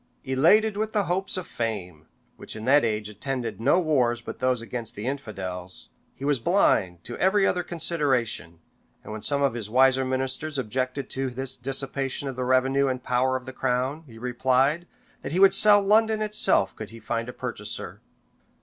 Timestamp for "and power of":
12.87-13.45